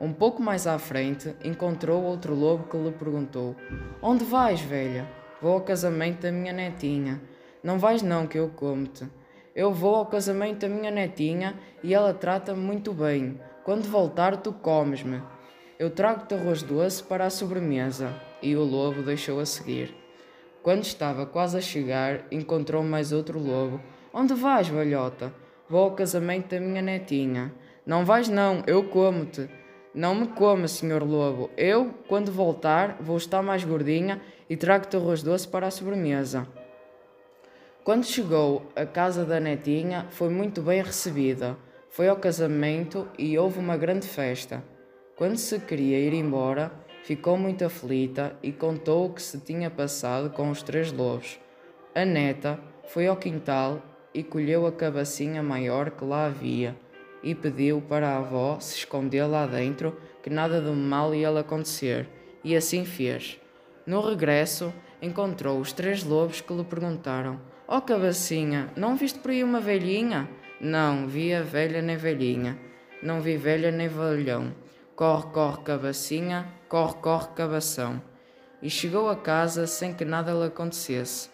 Um 0.00 0.12
pouco 0.12 0.40
mais 0.40 0.68
à 0.68 0.78
frente, 0.78 1.34
encontrou 1.44 2.04
outro 2.04 2.36
lobo 2.36 2.68
que 2.68 2.76
lhe 2.76 2.92
perguntou: 2.92 3.56
Onde 4.00 4.24
vais, 4.24 4.60
velha? 4.60 5.08
Vou 5.42 5.54
ao 5.54 5.60
casamento 5.62 6.22
da 6.22 6.30
minha 6.30 6.52
netinha. 6.52 7.20
Não 7.64 7.80
vais, 7.80 8.00
não, 8.00 8.28
que 8.28 8.38
eu 8.38 8.48
como-te. 8.48 9.08
Eu 9.56 9.72
vou 9.72 9.96
ao 9.96 10.06
casamento 10.06 10.60
da 10.60 10.68
minha 10.68 10.92
netinha 10.92 11.58
e 11.82 11.92
ela 11.92 12.14
trata-me 12.14 12.60
muito 12.60 12.92
bem. 12.92 13.40
Quando 13.68 13.84
voltar, 13.84 14.38
tu 14.38 14.50
comes-me. 14.50 15.20
Eu 15.78 15.90
trago-te 15.90 16.32
arroz 16.32 16.62
doce 16.62 17.02
para 17.02 17.26
a 17.26 17.30
sobremesa. 17.30 18.14
E 18.40 18.56
o 18.56 18.64
lobo 18.64 19.02
deixou 19.02 19.40
a 19.40 19.44
seguir. 19.44 19.94
Quando 20.62 20.84
estava 20.84 21.26
quase 21.26 21.58
a 21.58 21.60
chegar, 21.60 22.24
encontrou 22.32 22.82
mais 22.82 23.12
outro 23.12 23.38
lobo. 23.38 23.78
Onde 24.10 24.32
vais, 24.32 24.68
velhota? 24.68 25.34
Vou 25.68 25.82
ao 25.82 25.90
casamento 25.90 26.48
da 26.48 26.58
minha 26.58 26.80
netinha. 26.80 27.52
Não 27.84 28.06
vais, 28.06 28.26
não, 28.26 28.62
eu 28.66 28.84
como-te. 28.84 29.50
Não 29.92 30.14
me 30.14 30.28
coma, 30.28 30.66
senhor 30.66 31.02
lobo. 31.02 31.50
Eu, 31.54 31.92
quando 32.08 32.32
voltar, 32.32 32.96
vou 32.98 33.18
estar 33.18 33.42
mais 33.42 33.64
gordinha 33.64 34.18
e 34.48 34.56
trago-te 34.56 34.96
arroz 34.96 35.22
doce 35.22 35.46
para 35.46 35.66
a 35.66 35.70
sobremesa. 35.70 36.48
Quando 37.84 38.06
chegou 38.06 38.72
à 38.74 38.86
casa 38.86 39.26
da 39.26 39.38
netinha, 39.38 40.06
foi 40.08 40.30
muito 40.30 40.62
bem 40.62 40.80
recebida. 40.80 41.67
Foi 41.90 42.08
ao 42.08 42.16
casamento 42.16 43.08
e 43.18 43.36
houve 43.38 43.58
uma 43.58 43.76
grande 43.76 44.06
festa. 44.06 44.62
Quando 45.16 45.36
se 45.36 45.58
queria 45.58 45.98
ir 45.98 46.12
embora, 46.12 46.70
ficou 47.02 47.36
muito 47.36 47.64
aflita 47.64 48.36
e 48.42 48.52
contou 48.52 49.06
o 49.06 49.14
que 49.14 49.22
se 49.22 49.40
tinha 49.40 49.70
passado 49.70 50.30
com 50.30 50.50
os 50.50 50.62
três 50.62 50.92
lobos. 50.92 51.40
A 51.94 52.04
neta 52.04 52.60
foi 52.88 53.06
ao 53.06 53.16
quintal 53.16 53.82
e 54.14 54.22
colheu 54.22 54.66
a 54.66 54.72
cabacinha 54.72 55.42
maior 55.42 55.90
que 55.90 56.04
lá 56.04 56.26
havia 56.26 56.76
e 57.22 57.34
pediu 57.34 57.80
para 57.80 58.10
a 58.10 58.18
avó 58.18 58.60
se 58.60 58.76
esconder 58.76 59.24
lá 59.24 59.46
dentro, 59.46 59.96
que 60.22 60.30
nada 60.30 60.60
de 60.60 60.70
mal 60.70 61.14
ia 61.14 61.30
lhe 61.30 61.38
acontecer, 61.38 62.08
e 62.44 62.56
assim 62.56 62.84
fez. 62.84 63.40
No 63.86 64.00
regresso, 64.00 64.72
encontrou 65.00 65.58
os 65.58 65.72
três 65.72 66.04
lobos 66.04 66.40
que 66.40 66.52
lhe 66.52 66.64
perguntaram: 66.64 67.40
Ó 67.66 67.78
oh, 67.78 67.82
cabacinha, 67.82 68.70
não 68.76 68.96
viste 68.96 69.18
por 69.18 69.30
aí 69.30 69.42
uma 69.42 69.60
velhinha? 69.60 70.28
Não, 70.60 71.06
vi 71.06 71.32
a 71.32 71.40
velha 71.40 71.80
nem 71.80 71.96
velhinha. 71.96 72.58
Não 73.00 73.20
vi 73.20 73.36
velha 73.36 73.70
nem 73.70 73.86
velhão. 73.86 74.52
Corre, 74.96 75.30
corre, 75.30 75.62
cabacinha, 75.62 76.52
corre, 76.68 76.94
corre, 76.94 77.28
cabação. 77.36 78.02
E 78.60 78.68
chegou 78.68 79.08
a 79.08 79.14
casa 79.14 79.68
sem 79.68 79.94
que 79.94 80.04
nada 80.04 80.32
lhe 80.32 80.44
acontecesse. 80.44 81.30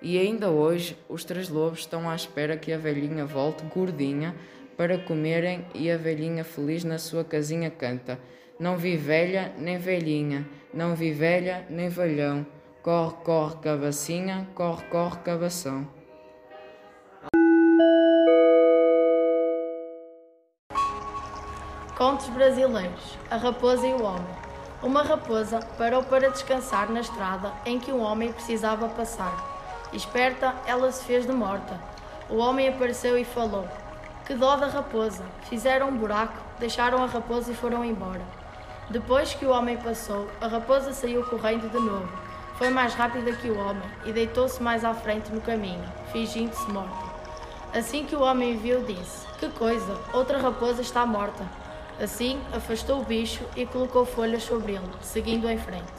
E 0.00 0.16
ainda 0.16 0.48
hoje 0.48 0.96
os 1.08 1.24
três 1.24 1.48
lobos 1.48 1.80
estão 1.80 2.08
à 2.08 2.14
espera 2.14 2.56
que 2.56 2.72
a 2.72 2.78
velhinha 2.78 3.26
volte 3.26 3.64
gordinha 3.64 4.32
para 4.76 4.96
comerem 4.96 5.66
e 5.74 5.90
a 5.90 5.96
velhinha 5.96 6.44
feliz 6.44 6.84
na 6.84 6.98
sua 6.98 7.24
casinha 7.24 7.68
canta. 7.68 8.16
Não 8.60 8.78
vi 8.78 8.96
velha 8.96 9.52
nem 9.58 9.76
velhinha, 9.76 10.48
não 10.72 10.94
vi 10.94 11.10
velha 11.10 11.66
nem 11.68 11.88
velhão. 11.88 12.46
Corre, 12.80 13.16
corre, 13.24 13.56
cabacinha, 13.56 14.48
corre, 14.54 14.84
corre, 14.84 15.18
cabação. 15.24 15.97
Contos 21.98 22.28
brasileiros: 22.28 23.18
A 23.28 23.36
Raposa 23.36 23.84
e 23.84 23.92
o 23.92 24.04
Homem. 24.04 24.36
Uma 24.80 25.02
raposa 25.02 25.58
parou 25.76 26.04
para 26.04 26.30
descansar 26.30 26.88
na 26.88 27.00
estrada 27.00 27.52
em 27.66 27.80
que 27.80 27.90
um 27.90 28.00
homem 28.00 28.32
precisava 28.32 28.88
passar. 28.88 29.34
Esperta, 29.92 30.54
ela 30.64 30.92
se 30.92 31.04
fez 31.04 31.26
de 31.26 31.32
morta. 31.32 31.76
O 32.30 32.36
homem 32.36 32.68
apareceu 32.68 33.18
e 33.18 33.24
falou: 33.24 33.66
Que 34.24 34.36
dó 34.36 34.54
da 34.54 34.68
raposa! 34.68 35.24
Fizeram 35.48 35.88
um 35.88 35.96
buraco, 35.96 36.38
deixaram 36.60 37.02
a 37.02 37.06
raposa 37.06 37.50
e 37.50 37.56
foram 37.56 37.84
embora. 37.84 38.22
Depois 38.88 39.34
que 39.34 39.44
o 39.44 39.50
homem 39.50 39.76
passou, 39.76 40.28
a 40.40 40.46
raposa 40.46 40.92
saiu 40.92 41.24
correndo 41.24 41.68
de 41.68 41.80
novo. 41.80 42.08
Foi 42.54 42.70
mais 42.70 42.94
rápida 42.94 43.32
que 43.32 43.50
o 43.50 43.58
homem 43.58 43.90
e 44.04 44.12
deitou-se 44.12 44.62
mais 44.62 44.84
à 44.84 44.94
frente 44.94 45.32
no 45.32 45.40
caminho, 45.40 45.82
fingindo-se 46.12 46.70
morta. 46.70 47.08
Assim 47.74 48.06
que 48.06 48.14
o 48.14 48.22
homem 48.22 48.56
viu, 48.56 48.84
disse: 48.84 49.26
Que 49.40 49.48
coisa! 49.48 49.98
Outra 50.12 50.38
raposa 50.38 50.80
está 50.80 51.04
morta. 51.04 51.44
Assim, 52.00 52.40
afastou 52.52 53.00
o 53.00 53.04
bicho 53.04 53.42
e 53.56 53.66
colocou 53.66 54.06
folhas 54.06 54.44
sobre 54.44 54.72
ele, 54.72 54.90
seguindo 55.02 55.48
em 55.48 55.58
frente. 55.58 55.92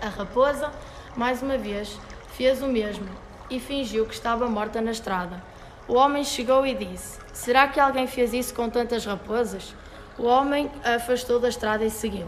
A 0.00 0.08
raposa 0.08 0.70
mais 1.18 1.42
uma 1.42 1.58
vez, 1.58 1.98
fez 2.34 2.62
o 2.62 2.68
mesmo 2.68 3.08
e 3.50 3.58
fingiu 3.58 4.06
que 4.06 4.14
estava 4.14 4.46
morta 4.46 4.80
na 4.80 4.92
estrada. 4.92 5.42
O 5.88 5.94
homem 5.94 6.22
chegou 6.22 6.64
e 6.64 6.74
disse: 6.74 7.18
Será 7.32 7.66
que 7.66 7.80
alguém 7.80 8.06
fez 8.06 8.32
isso 8.32 8.54
com 8.54 8.70
tantas 8.70 9.04
raposas? 9.04 9.74
O 10.16 10.24
homem 10.26 10.70
a 10.84 10.94
afastou 10.94 11.40
da 11.40 11.48
estrada 11.48 11.84
e 11.84 11.90
seguiu. 11.90 12.26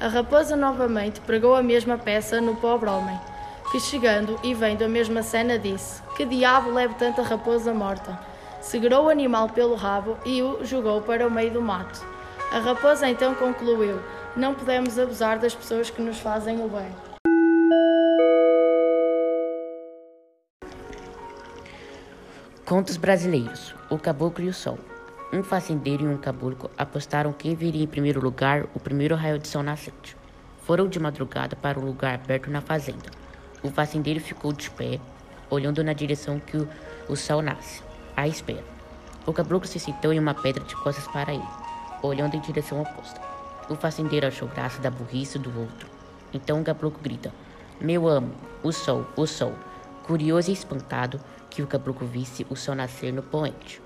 A 0.00 0.08
raposa 0.08 0.56
novamente 0.56 1.20
pregou 1.20 1.54
a 1.54 1.62
mesma 1.62 1.96
peça 1.96 2.40
no 2.40 2.56
pobre 2.56 2.90
homem, 2.90 3.18
que 3.70 3.78
chegando 3.78 4.38
e 4.42 4.52
vendo 4.52 4.82
a 4.82 4.88
mesma 4.88 5.22
cena 5.22 5.56
disse: 5.56 6.02
Que 6.16 6.24
diabo 6.24 6.72
leve 6.72 6.94
tanta 6.94 7.22
raposa 7.22 7.72
morta? 7.72 8.18
Segurou 8.60 9.04
o 9.04 9.08
animal 9.08 9.50
pelo 9.50 9.76
rabo 9.76 10.16
e 10.26 10.42
o 10.42 10.64
jogou 10.64 11.00
para 11.00 11.24
o 11.24 11.30
meio 11.30 11.52
do 11.52 11.62
mato. 11.62 12.15
A 12.52 12.58
raposa 12.58 13.08
então 13.08 13.34
concluiu: 13.34 14.00
Não 14.36 14.54
podemos 14.54 14.98
abusar 14.98 15.38
das 15.38 15.54
pessoas 15.54 15.90
que 15.90 16.00
nos 16.00 16.18
fazem 16.18 16.60
o 16.64 16.68
bem. 16.68 16.88
Contos 22.64 22.96
brasileiros: 22.96 23.74
O 23.90 23.98
Caboclo 23.98 24.44
e 24.44 24.48
o 24.48 24.54
Sol. 24.54 24.78
Um 25.32 25.42
fazendeiro 25.42 26.04
e 26.04 26.08
um 26.08 26.16
caboclo 26.16 26.70
apostaram 26.78 27.32
quem 27.32 27.54
viria 27.54 27.82
em 27.82 27.86
primeiro 27.86 28.20
lugar 28.20 28.64
o 28.74 28.80
primeiro 28.80 29.16
raio 29.16 29.40
de 29.40 29.48
sol 29.48 29.62
nascente. 29.62 30.16
Foram 30.62 30.88
de 30.88 31.00
madrugada 31.00 31.56
para 31.56 31.80
um 31.80 31.84
lugar 31.84 32.14
aberto 32.14 32.48
na 32.48 32.60
fazenda. 32.60 33.10
O 33.60 33.68
fazendeiro 33.68 34.20
ficou 34.20 34.52
de 34.52 34.70
pé, 34.70 35.00
olhando 35.50 35.82
na 35.82 35.92
direção 35.92 36.38
que 36.38 36.56
o, 36.56 36.68
o 37.08 37.16
sol 37.16 37.42
nasce, 37.42 37.82
à 38.16 38.28
espera. 38.28 38.64
O 39.26 39.32
caboclo 39.32 39.66
se 39.66 39.80
sentou 39.80 40.12
em 40.12 40.18
uma 40.18 40.32
pedra 40.32 40.62
de 40.64 40.76
costas 40.76 41.06
para 41.08 41.34
ele, 41.34 41.42
olhando 42.02 42.34
em 42.34 42.40
direção 42.40 42.80
oposta. 42.80 43.20
O 43.68 43.74
fazendeiro 43.74 44.26
achou 44.26 44.48
graça 44.48 44.80
da 44.80 44.90
burrice 44.90 45.38
do 45.38 45.58
outro. 45.58 45.88
Então 46.32 46.60
o 46.60 46.64
caboclo 46.64 47.00
grita: 47.02 47.32
Meu 47.80 48.08
amo, 48.08 48.32
o 48.62 48.72
sol, 48.72 49.06
o 49.16 49.26
sol. 49.26 49.54
Curioso 50.04 50.50
e 50.50 50.54
espantado, 50.54 51.20
que 51.50 51.62
o 51.62 51.66
caboclo 51.66 52.06
visse 52.06 52.46
o 52.48 52.54
sol 52.54 52.74
nascer 52.74 53.12
no 53.12 53.22
poente. 53.22 53.80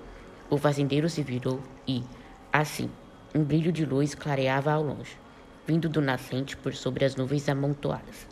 O 0.49 0.57
fazendeiro 0.57 1.09
se 1.09 1.23
virou 1.23 1.61
e, 1.87 2.03
assim, 2.51 2.89
um 3.33 3.43
brilho 3.43 3.71
de 3.71 3.85
luz 3.85 4.13
clareava 4.13 4.71
ao 4.71 4.83
longe, 4.83 5.17
vindo 5.65 5.87
do 5.87 6.01
nascente 6.01 6.57
por 6.57 6.73
sobre 6.75 7.05
as 7.05 7.15
nuvens 7.15 7.47
amontoadas. 7.47 8.27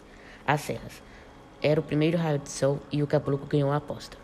As 0.46 0.62
serras. 0.62 1.02
Era 1.62 1.80
o 1.80 1.84
primeiro 1.84 2.18
raio 2.18 2.40
de 2.40 2.50
sol 2.50 2.80
e 2.92 3.02
o 3.02 3.08
caboclo 3.08 3.48
ganhou 3.48 3.72
a 3.72 3.78
aposta. 3.78 4.18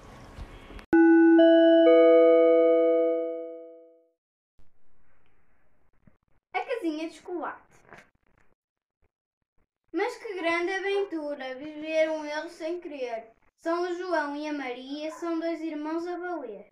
Aventura 11.35 11.55
viveram 11.55 12.25
eles 12.25 12.53
sem 12.53 12.79
querer. 12.79 13.27
São 13.59 13.83
o 13.83 13.93
João 13.95 14.35
e 14.35 14.47
a 14.47 14.53
Maria 14.53 15.11
são 15.11 15.39
dois 15.39 15.59
irmãos 15.61 16.07
a 16.07 16.17
valer. 16.17 16.67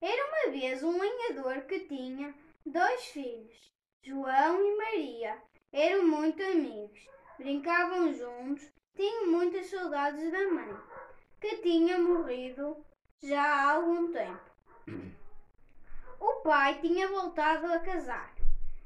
Era 0.00 0.28
uma 0.28 0.52
vez 0.52 0.82
um 0.82 0.98
lenhador 0.98 1.62
que 1.62 1.80
tinha 1.80 2.34
dois 2.64 3.04
filhos, 3.06 3.72
João 4.02 4.64
e 4.64 4.76
Maria. 4.76 5.42
Eram 5.72 6.06
muito 6.06 6.42
amigos, 6.42 6.98
brincavam 7.38 8.12
juntos, 8.12 8.70
tinham 8.94 9.30
muitas 9.30 9.66
saudades 9.66 10.30
da 10.30 10.50
mãe, 10.50 10.76
que 11.40 11.58
tinha 11.58 11.98
morrido 11.98 12.84
já 13.22 13.42
há 13.42 13.72
algum 13.72 14.12
tempo. 14.12 14.50
O 16.20 16.40
pai 16.42 16.80
tinha 16.80 17.08
voltado 17.08 17.66
a 17.66 17.80
casar, 17.80 18.34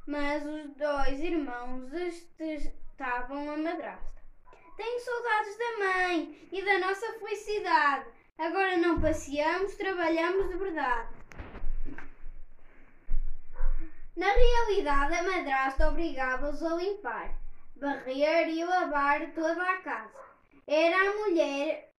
mas 0.07 0.45
os 0.45 0.71
dois 0.75 1.21
irmãos 1.21 1.93
estavam 2.39 3.51
a 3.51 3.57
madrasta. 3.57 4.20
Tenho 4.81 4.99
saudades 4.99 5.59
da 5.59 5.79
mãe 5.79 6.49
e 6.51 6.65
da 6.65 6.79
nossa 6.79 7.13
felicidade. 7.19 8.09
Agora 8.39 8.79
não 8.79 8.99
passeamos, 8.99 9.75
trabalhamos 9.75 10.49
de 10.49 10.57
verdade. 10.57 11.15
Na 14.17 14.33
realidade, 14.33 15.15
a 15.17 15.23
madrasta 15.23 15.87
obrigava-os 15.87 16.63
a 16.63 16.77
limpar, 16.77 17.39
barrer 17.77 18.49
e 18.49 18.65
lavar 18.65 19.35
toda 19.35 19.63
a 19.63 19.83
casa. 19.83 20.19
Era 20.67 20.97
a 20.97 21.15
mulher. 21.15 21.93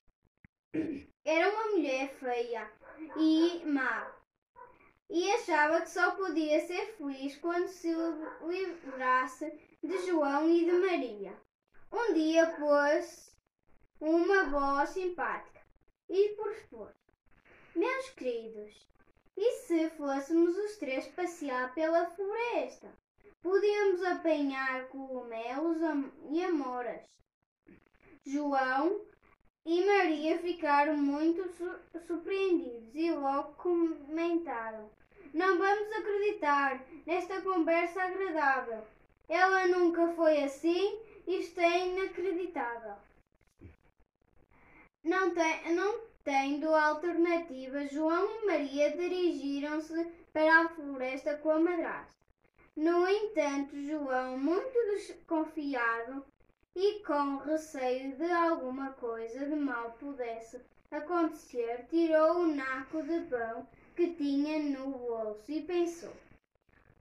Era 1.24 1.50
uma 1.52 1.66
mulher 1.74 2.10
feia 2.16 2.68
e 3.16 3.62
má. 3.64 4.12
E 5.08 5.32
achava 5.34 5.82
que 5.82 5.90
só 5.92 6.16
podia 6.16 6.60
ser 6.66 6.98
feliz 6.98 7.38
quando 7.38 7.68
se 7.68 7.94
livrasse 8.42 9.54
de 9.84 10.08
João 10.08 10.50
e 10.50 10.66
de 10.66 10.72
Maria. 10.72 11.51
Um 11.94 12.14
dia 12.14 12.48
pôs 12.58 13.36
uma 14.00 14.46
voz 14.46 14.92
simpática 14.92 15.60
e 16.10 16.34
expor. 16.50 16.94
Meus 17.76 18.10
queridos, 18.12 18.88
e 19.36 19.52
se 19.64 19.90
fôssemos 19.92 20.58
os 20.58 20.78
três 20.78 21.06
passear 21.08 21.74
pela 21.74 22.06
floresta? 22.12 22.90
Podíamos 23.42 24.02
apanhar 24.04 24.88
cogumelos 24.88 25.80
e 26.32 26.42
amoras. 26.42 27.02
João 28.26 29.02
e 29.66 29.86
Maria 29.86 30.40
ficaram 30.40 30.96
muito 30.96 31.46
su 31.50 31.76
surpreendidos 32.08 32.96
e 32.96 33.12
logo 33.12 33.54
comentaram: 33.56 34.90
Não 35.34 35.58
vamos 35.58 35.92
acreditar 35.92 36.86
nesta 37.06 37.42
conversa 37.42 38.02
agradável. 38.02 38.82
Ela 39.28 39.68
nunca 39.68 40.08
foi 40.14 40.44
assim, 40.44 41.00
isto 41.28 41.60
é 41.60 41.88
inacreditável. 41.88 42.96
Não, 45.04 45.34
tem, 45.34 45.74
não 45.74 46.02
tendo 46.24 46.74
alternativa, 46.76 47.88
João 47.88 48.30
e 48.30 48.46
Maria 48.46 48.96
dirigiram-se 48.96 50.06
para 50.32 50.62
a 50.62 50.70
floresta 50.70 51.38
com 51.38 51.52
a 51.52 51.60
madrasta. 51.60 52.14
No 52.76 53.08
entanto, 53.08 53.76
João, 53.82 54.38
muito 54.38 54.74
desconfiado 54.92 56.24
e 56.76 57.00
com 57.04 57.38
receio 57.38 58.16
de 58.16 58.32
alguma 58.32 58.94
coisa 58.94 59.46
de 59.46 59.56
mal 59.56 59.92
pudesse 60.00 60.62
acontecer, 60.90 61.86
tirou 61.90 62.42
o 62.42 62.48
naco 62.48 63.02
de 63.04 63.20
pão 63.22 63.68
que 63.96 64.14
tinha 64.14 64.60
no 64.60 64.92
bolso 64.92 65.52
e 65.52 65.64
pensou: 65.64 66.14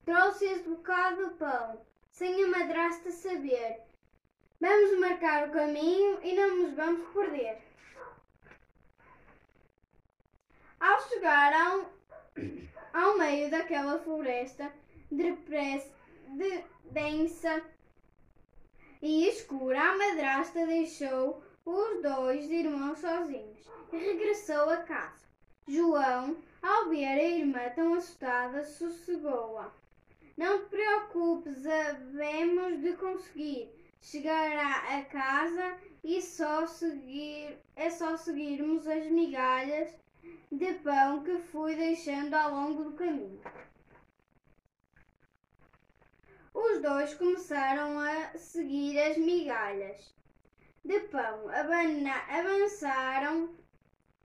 Trouxe 0.05 0.47
este 0.47 0.69
bocado 0.71 1.29
de 1.29 1.35
pão, 1.35 1.81
sem 2.11 2.45
a 2.45 2.49
madrasta 2.49 3.11
saber. 3.13 3.90
Vamos 4.61 4.99
marcar 4.99 5.49
o 5.49 5.53
caminho 5.53 6.19
e 6.23 6.35
não 6.35 6.57
nos 6.59 6.75
vamos 6.75 7.09
perder. 7.15 7.63
Ao 10.79 11.01
chegar 11.09 11.53
ao, 11.55 11.91
ao 12.93 13.17
meio 13.17 13.51
daquela 13.51 13.99
floresta 14.01 14.71
depressa, 15.11 15.91
de, 16.29 16.63
densa 16.91 17.63
e 19.01 19.29
escura, 19.29 19.81
a 19.81 19.97
madrasta 19.97 20.67
deixou 20.67 21.43
os 21.65 22.03
dois 22.03 22.51
irmãos 22.51 22.99
sozinhos 22.99 23.67
e 23.91 23.97
regressou 23.97 24.69
a 24.69 24.77
casa. 24.79 25.25
João, 25.67 26.37
ao 26.61 26.91
ver 26.91 27.07
a 27.07 27.25
irmã 27.25 27.67
tão 27.75 27.95
assustada, 27.95 28.63
sossegou-a. 28.63 29.73
Não 30.37 30.59
te 30.65 30.69
preocupes, 30.69 31.65
havemos 31.67 32.81
de 32.83 32.93
conseguir 32.95 33.81
chegar 34.01 34.97
a 34.97 35.05
casa 35.05 35.79
e 36.03 36.21
só 36.23 36.67
seguir, 36.67 37.59
é 37.77 37.91
só 37.91 38.17
seguirmos 38.17 38.87
as 38.87 39.07
migalhas 39.07 39.95
de 40.51 40.73
pão 40.75 41.23
que 41.23 41.39
fui 41.39 41.75
deixando 41.77 42.35
ao 42.35 42.51
longo 42.51 42.85
do 42.85 42.93
caminho. 42.93 43.41
Os 46.53 46.83
dois 46.83 47.15
começaram 47.15 47.99
a 48.01 48.37
seguir 48.37 48.99
as 48.99 49.17
migalhas 49.17 50.15
de 50.85 51.01
pão, 51.01 51.49
avançaram 52.29 53.55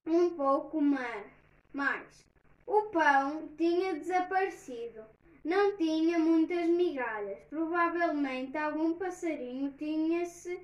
um 0.06 0.30
pouco 0.30 0.80
mais. 0.80 2.26
O 2.66 2.82
pão 2.90 3.48
tinha 3.56 3.94
desaparecido. 3.94 5.04
Não 5.46 5.76
tinha 5.76 6.18
muitas 6.18 6.66
migalhas. 6.66 7.38
Provavelmente 7.48 8.58
algum 8.58 8.94
passarinho 8.94 9.72
tinha 9.78 10.26
se 10.26 10.60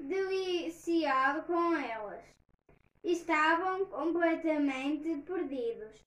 deliciado 0.00 1.42
com 1.42 1.76
elas 1.76 2.24
estavam 3.04 3.84
completamente 3.84 5.14
perdidos. 5.26 6.02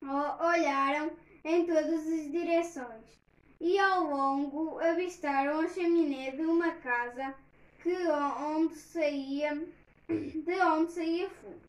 Olharam 0.00 1.10
em 1.42 1.66
todas 1.66 2.06
as 2.06 2.30
direções 2.30 3.20
e 3.60 3.80
ao 3.80 4.04
longo 4.04 4.78
avistaram 4.78 5.58
a 5.58 5.68
chaminé 5.68 6.30
de 6.30 6.42
uma 6.42 6.70
casa 6.76 7.34
que 7.82 7.96
onde 8.06 8.76
saía 8.76 9.56
de 10.06 10.60
onde 10.60 10.92
saía 10.92 11.28
fumo. 11.28 11.60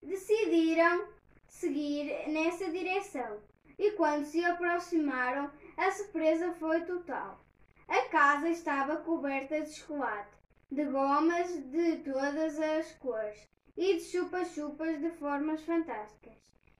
Decidiram 0.00 1.08
seguir 1.48 2.28
nessa 2.28 2.70
direção 2.70 3.42
e 3.78 3.92
quando 3.92 4.24
se 4.24 4.44
aproximaram, 4.44 5.50
a 5.76 5.90
surpresa 5.90 6.52
foi 6.52 6.82
total. 6.82 7.44
A 7.88 8.02
casa 8.08 8.48
estava 8.48 8.96
coberta 8.96 9.60
de 9.60 9.72
chocolate 9.72 10.44
de 10.74 10.84
gomas 10.86 11.48
de 11.70 11.98
todas 11.98 12.58
as 12.58 12.90
cores 12.96 13.48
e 13.76 13.94
de 13.94 14.00
chupa-chupas 14.00 15.00
de 15.00 15.10
formas 15.12 15.62
fantásticas. 15.62 16.34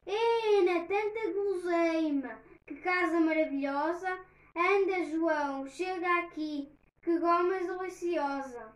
Ena, 0.05 0.85
tanta 0.87 1.33
guloseima! 1.33 2.41
Que 2.67 2.75
casa 2.77 3.21
maravilhosa! 3.21 4.19
Anda, 4.57 5.05
João, 5.05 5.69
chega 5.69 6.21
aqui, 6.21 6.73
que 7.03 7.19
gomas 7.19 7.67
deliciosa! 7.67 8.73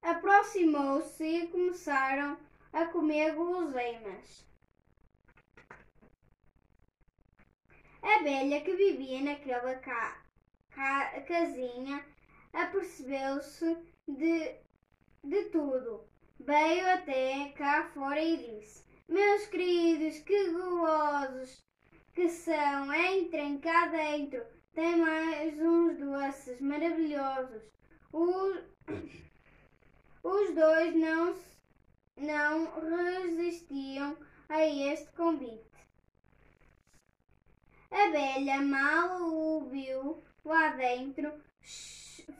Aproximou-se 0.00 1.24
e 1.24 1.48
começaram 1.48 2.38
a 2.72 2.86
comer 2.86 3.34
guloseimas. 3.34 4.47
A 8.18 8.22
velha 8.22 8.60
que 8.62 8.74
vivia 8.74 9.22
naquela 9.22 9.76
ca 9.76 10.20
ca 10.74 11.20
casinha 11.20 12.04
apercebeu-se 12.52 13.76
de, 14.08 14.56
de 15.22 15.44
tudo. 15.52 16.02
Veio 16.40 16.90
até 16.94 17.50
cá 17.50 17.88
fora 17.94 18.20
e 18.20 18.36
disse: 18.38 18.84
Meus 19.08 19.46
queridos, 19.46 20.18
que 20.18 20.50
gulosos 20.50 21.64
que 22.12 22.28
são! 22.28 22.92
Entrem 22.92 23.58
cá 23.58 23.86
dentro, 23.86 24.44
tem 24.74 24.96
mais 24.96 25.56
uns 25.60 25.96
doces 25.98 26.60
maravilhosos. 26.60 27.62
Os, 28.12 28.64
os 30.24 30.54
dois 30.56 30.92
não, 30.96 31.36
não 32.16 32.80
resistiam 33.22 34.16
a 34.48 34.66
este 34.66 35.06
convite. 35.12 35.67
A 37.90 38.10
velha 38.10 38.60
mal 38.60 39.22
o 39.22 39.68
viu 39.70 40.22
lá 40.44 40.68
dentro, 40.76 41.32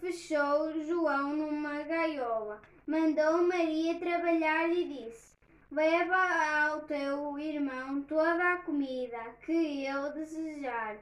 fechou 0.01 0.83
João 0.85 1.35
numa 1.37 1.83
gaiola, 1.85 2.61
mandou 2.87 3.43
Maria 3.47 3.99
trabalhar 3.99 4.69
e 4.71 4.85
disse: 4.85 5.35
Leva 5.71 6.71
ao 6.71 6.83
teu 6.83 7.39
irmão 7.39 8.03
toda 8.03 8.53
a 8.53 8.63
comida 8.63 9.37
que 9.45 9.53
ele 9.53 10.11
desejar. 10.13 10.99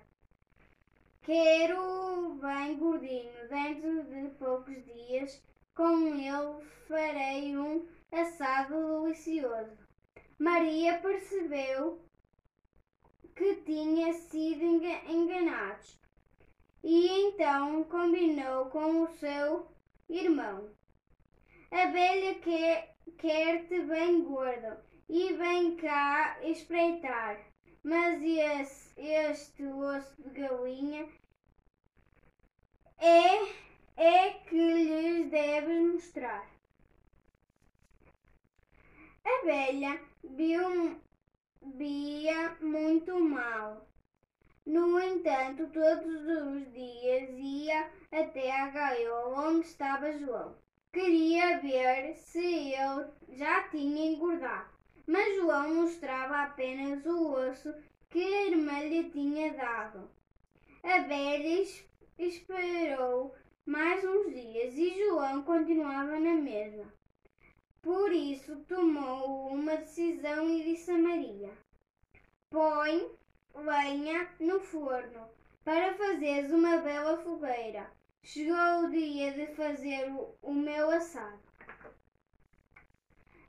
Quero 1.23 2.39
bem 2.41 2.77
gordinho, 2.77 3.49
dentro 3.49 4.05
de 4.05 4.29
poucos 4.39 4.85
dias, 4.85 5.43
com 5.75 6.15
ele 6.15 6.65
farei 6.87 7.57
um 7.57 7.85
assado 8.13 9.03
delicioso. 9.03 9.77
Maria 10.39 10.99
percebeu 10.99 12.06
que 13.37 13.55
tinha 13.57 14.15
sido 14.15 14.65
enganados 15.09 16.01
e 16.83 17.07
então 17.29 17.85
combinou 17.85 18.67
com 18.71 19.03
o 19.03 19.09
seu 19.19 19.69
irmão. 20.09 20.71
A 21.71 21.87
velha 21.87 22.35
quer, 22.37 22.97
quer-te 23.19 23.83
bem 23.83 24.23
gordo 24.23 24.79
e 25.09 25.35
vem 25.35 25.77
cá 25.77 26.39
espreitar, 26.45 27.39
mas 27.83 28.23
esse, 28.23 28.99
este 28.99 29.65
osso 29.65 30.15
de 30.23 30.31
galinha 30.41 31.07
é, 32.99 33.53
é 33.97 34.31
que 34.49 34.57
lhes 34.57 35.31
deves 35.31 35.93
mostrar. 35.93 36.49
A 39.25 39.45
velha 39.45 40.01
viu, 40.23 41.01
via 41.61 42.16
muito 42.97 43.21
mal 43.21 43.87
no 44.65 44.99
entanto, 44.99 45.69
todos 45.69 46.27
os 46.27 46.73
dias 46.73 47.29
ia 47.39 47.91
até 48.11 48.51
a 48.51 48.69
gaiola 48.71 49.49
onde 49.49 49.67
estava 49.67 50.19
João. 50.19 50.57
Queria 50.93 51.61
ver 51.61 52.17
se 52.17 52.73
ele 52.73 53.07
já 53.29 53.69
tinha 53.69 54.11
engordado, 54.11 54.71
mas 55.07 55.37
João 55.37 55.75
mostrava 55.75 56.43
apenas 56.43 57.05
o 57.05 57.33
osso 57.33 57.73
que 58.09 58.19
a 58.19 58.47
irmã 58.47 58.81
lhe 58.81 59.11
tinha 59.11 59.53
dado. 59.53 60.11
A 60.83 61.01
velha 61.01 61.65
esperou 62.19 63.37
mais 63.67 64.03
uns 64.05 64.33
dias 64.33 64.75
e 64.75 64.99
João 64.99 65.43
continuava 65.43 66.19
na 66.19 66.35
mesma. 66.35 66.93
Por 67.83 68.11
isso 68.11 68.57
tomou 68.67 69.49
uma 69.49 69.77
decisão 69.77 70.49
e 70.49 70.65
disse 70.65 70.91
a 70.91 70.99
Maria: 70.99 71.66
Põe 72.49 73.11
lenha 73.55 74.31
no 74.39 74.61
forno 74.61 75.29
para 75.65 75.95
fazeres 75.95 76.53
uma 76.53 76.77
bela 76.79 77.17
fogueira. 77.19 77.91
Chegou 78.23 78.85
o 78.85 78.91
dia 78.91 79.33
de 79.33 79.47
fazer 79.55 80.09
o, 80.43 80.55
meu 80.55 80.91
assado. 80.91 81.41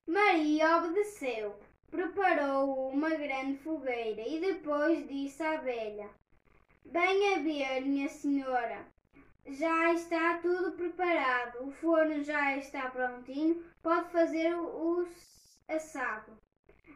Maria 0.08 0.78
obedeceu, 0.78 1.60
preparou 1.92 2.90
uma 2.90 3.10
grande 3.10 3.60
fogueira 3.60 4.28
e 4.28 4.40
depois 4.40 5.08
disse 5.08 5.44
à 5.44 5.58
velha: 5.58 6.10
Venha 6.84 7.40
ver, 7.44 7.82
minha 7.82 8.10
senhora. 8.10 8.84
Já 9.46 9.94
está 9.94 10.40
tudo 10.40 10.72
preparado, 10.72 11.68
o 11.68 11.72
forno 11.72 12.24
já 12.24 12.58
está 12.58 12.90
prontinho, 12.90 13.64
pode 13.84 14.10
fazer 14.10 14.56
o 14.56 15.08
assado. 15.68 16.47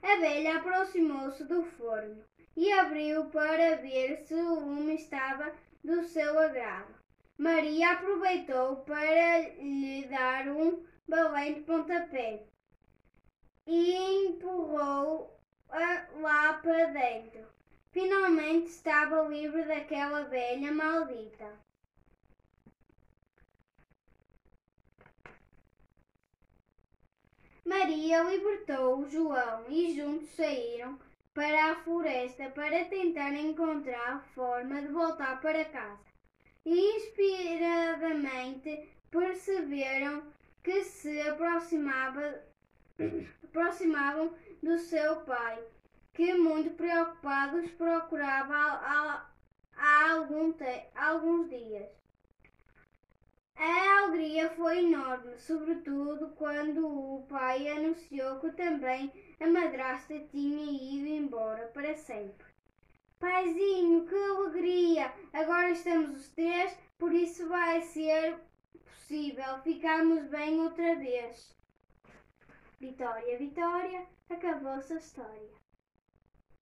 A 0.03 0.15
velha 0.17 0.57
aproximou-se 0.57 1.43
do 1.43 1.63
forno 1.63 2.23
e 2.55 2.71
abriu 2.71 3.25
para 3.25 3.77
ver 3.77 4.17
se 4.17 4.33
o 4.33 4.59
lume 4.59 4.95
estava 4.95 5.53
do 5.83 6.03
seu 6.03 6.39
agrado. 6.39 6.95
Maria 7.37 7.91
aproveitou 7.91 8.77
para 8.77 9.39
lhe 9.57 10.05
dar 10.07 10.47
um 10.47 10.83
valente 11.07 11.61
pontapé 11.61 12.43
e 13.65 13.95
empurrou-a 14.25 16.07
lá 16.19 16.53
para 16.53 16.85
dentro. 16.85 17.45
Finalmente 17.91 18.69
estava 18.69 19.27
livre 19.27 19.63
daquela 19.63 20.23
velha 20.23 20.71
maldita. 20.71 21.59
Maria 27.71 28.23
libertou 28.23 29.09
João 29.09 29.63
e 29.69 29.95
juntos 29.95 30.27
saíram 30.35 30.99
para 31.33 31.71
a 31.71 31.75
floresta 31.75 32.49
para 32.49 32.83
tentar 32.83 33.33
encontrar 33.33 34.21
forma 34.35 34.81
de 34.81 34.89
voltar 34.89 35.39
para 35.39 35.63
casa. 35.63 36.03
Inspiradamente 36.65 38.89
perceberam 39.09 40.21
que 40.61 40.83
se 40.83 41.21
aproximava, 41.21 42.41
aproximavam 43.41 44.33
do 44.61 44.77
seu 44.77 45.21
pai, 45.21 45.57
que 46.13 46.33
muito 46.33 46.71
preocupados 46.71 47.71
procurava 47.71 48.53
há, 48.53 49.25
algum 50.11 50.53
alguns 50.93 51.49
dias. 51.49 52.00
A 53.55 54.03
alegria 54.03 54.49
foi 54.51 54.79
enorme, 54.79 55.37
sobretudo 55.37 56.29
quando 56.35 56.85
o 56.87 57.25
pai 57.27 57.67
anunciou 57.67 58.39
que 58.39 58.51
também 58.51 59.11
a 59.39 59.47
madrasta 59.47 60.19
tinha 60.31 60.71
ido 60.71 61.07
embora 61.07 61.67
para 61.67 61.93
sempre. 61.95 62.47
Paizinho, 63.19 64.07
que 64.07 64.15
alegria! 64.15 65.13
Agora 65.31 65.69
estamos 65.69 66.19
os 66.19 66.29
três, 66.29 66.75
por 66.97 67.13
isso 67.13 67.47
vai 67.47 67.81
ser 67.81 68.39
possível 68.85 69.61
ficarmos 69.63 70.25
bem 70.27 70.59
outra 70.61 70.95
vez. 70.95 71.55
Vitória, 72.79 73.37
Vitória, 73.37 74.07
acabou-se 74.29 74.93
a 74.93 74.97
história. 74.97 75.60